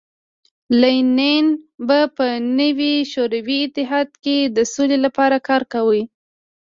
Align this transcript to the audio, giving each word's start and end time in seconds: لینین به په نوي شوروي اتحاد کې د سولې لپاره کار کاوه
لینین 0.81 1.45
به 1.87 1.99
په 2.15 2.27
نوي 2.59 2.95
شوروي 3.13 3.59
اتحاد 3.67 4.09
کې 4.23 4.37
د 4.55 4.57
سولې 4.73 4.97
لپاره 5.05 5.37
کار 5.47 5.61
کاوه 5.71 6.01